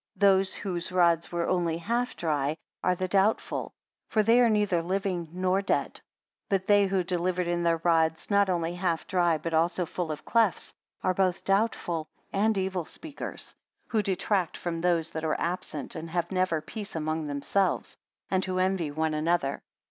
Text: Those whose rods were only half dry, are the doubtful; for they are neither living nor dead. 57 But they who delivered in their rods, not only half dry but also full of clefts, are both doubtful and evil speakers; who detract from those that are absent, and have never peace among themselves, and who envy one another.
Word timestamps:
Those 0.15 0.55
whose 0.55 0.91
rods 0.91 1.31
were 1.31 1.47
only 1.47 1.77
half 1.77 2.15
dry, 2.17 2.57
are 2.83 2.95
the 2.95 3.07
doubtful; 3.07 3.71
for 4.09 4.23
they 4.23 4.39
are 4.41 4.49
neither 4.49 4.81
living 4.81 5.29
nor 5.31 5.61
dead. 5.61 6.01
57 6.49 6.49
But 6.49 6.65
they 6.65 6.87
who 6.87 7.03
delivered 7.03 7.45
in 7.47 7.61
their 7.61 7.79
rods, 7.83 8.27
not 8.31 8.49
only 8.49 8.73
half 8.73 9.05
dry 9.05 9.37
but 9.37 9.53
also 9.53 9.85
full 9.85 10.11
of 10.11 10.25
clefts, 10.25 10.73
are 11.03 11.13
both 11.13 11.43
doubtful 11.45 12.07
and 12.33 12.57
evil 12.57 12.83
speakers; 12.85 13.55
who 13.89 14.01
detract 14.01 14.57
from 14.57 14.81
those 14.81 15.11
that 15.11 15.23
are 15.23 15.39
absent, 15.39 15.93
and 15.95 16.09
have 16.09 16.31
never 16.31 16.61
peace 16.61 16.95
among 16.95 17.27
themselves, 17.27 17.95
and 18.31 18.43
who 18.45 18.57
envy 18.57 18.89
one 18.89 19.13
another. 19.13 19.61